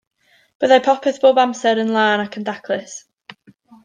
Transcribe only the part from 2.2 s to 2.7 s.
ac yn